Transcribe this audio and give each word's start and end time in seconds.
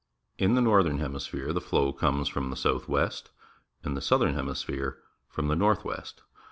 In 0.39 0.55
the 0.55 0.61
northern 0.63 0.97
hemisphere, 0.97 1.53
the 1.53 1.61
flow 1.61 1.93
comes 1.93 2.27
from 2.27 2.49
the 2.49 2.55
south 2.55 2.87
west; 2.87 3.29
in 3.85 3.93
the 3.93 4.01
southern 4.01 4.33
hemisphere, 4.33 4.97
from 5.29 5.47
the 5.47 5.55
north 5.55 5.85
west. 5.85 6.23